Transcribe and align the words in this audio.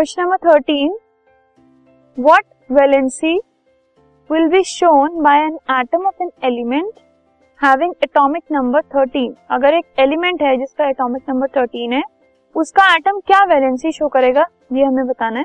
Question 0.00 0.22
number 0.22 0.36
thirteen 0.46 0.92
what 2.18 2.44
valency 2.72 3.32
will 4.30 4.46
be 4.48 4.62
shown 4.64 5.20
by 5.22 5.38
an 5.38 5.58
atom 5.70 6.06
of 6.06 6.22
an 6.22 6.30
element 6.44 7.00
having 7.60 7.92
atomic 8.02 8.42
number 8.52 8.82
13 8.94 9.34
अगर 9.50 9.74
एक 9.74 9.84
element 9.98 10.42
है 10.42 10.56
जिसका 10.56 10.88
atomic 10.88 11.28
number 11.28 11.48
13 11.56 11.92
है, 11.92 12.02
उसका 12.56 12.86
atom 12.94 13.18
क्या 13.26 13.42
वैलेंसी 13.44 13.92
शो 13.92 14.08
करेगा? 14.08 14.46
ये 14.72 14.84
हमें 14.84 15.06
बताना 15.06 15.38
है। 15.38 15.44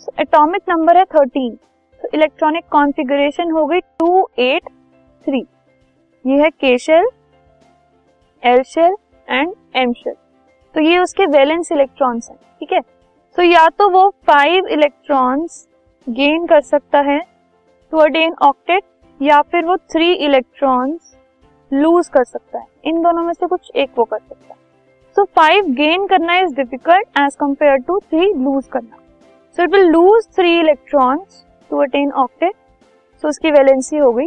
सो 0.00 0.12
एटॉमिक 0.20 0.62
नंबर 0.68 0.96
है 0.96 1.04
13 1.14 1.56
तो 2.00 2.08
इलेक्ट्रॉनिक 2.14 2.64
कॉन्फ़िगरेशन 2.72 3.50
हो 3.50 3.64
गई 3.66 3.80
283 4.02 5.44
ये 6.24 6.42
है 6.42 6.50
K 6.50 6.76
shell 6.78 7.08
L 8.42 8.62
shell 8.64 8.96
and 9.28 9.54
M 9.76 9.92
shell 9.92 10.14
तो 10.74 10.80
ये 10.80 10.98
उसके 10.98 11.26
वैलेंस 11.28 11.72
इलेक्ट्रॉन्स 11.72 12.30
हैं, 12.30 12.38
ठीक 12.60 12.72
है? 12.72 12.80
तो 13.36 13.42
या 13.42 13.68
तो 13.68 13.88
वो 13.90 14.08
फाइव 14.26 14.66
इलेक्ट्रॉन्स 14.66 15.66
गेन 16.06 16.46
कर 16.46 16.60
सकता 16.60 17.00
है 17.00 17.18
टू 17.92 17.98
अटेन 17.98 18.34
ऑक्टेट 18.42 18.82
या 19.20 19.40
फिर 19.42 19.64
वो 19.64 19.76
थ्री 19.92 20.12
इलेक्ट्रॉन्स 20.26 21.14
लूज 21.70 22.08
कर 22.08 22.24
सकता 22.24 22.58
है। 22.58 22.64
इन 22.84 23.02
दोनों 23.02 23.22
में 23.22 23.32
से 23.32 23.46
कुछ 23.46 23.70
एक 23.74 23.90
वो 23.98 24.04
कर 24.04 24.18
सकता 24.18 24.54
है। 24.54 24.58
सो 25.16 25.24
फाइव 25.36 25.66
गेन 25.74 26.06
करना 26.06 26.36
is 26.38 26.54
difficult 26.54 27.20
as 27.20 27.36
compare 27.40 27.76
to 27.78 27.98
three 28.00 28.32
lose 28.34 28.66
करना। 28.72 28.96
So 29.58 29.62
it 29.62 29.70
will 29.72 29.86
lose 29.88 30.28
three 30.36 30.58
electrons 30.60 31.44
to 31.70 31.82
attain 31.82 32.12
octet 32.14 32.54
so 33.22 33.28
उसकी 33.28 33.50
वैलेंसी 33.50 33.96
हो 33.96 34.12
गई। 34.12 34.26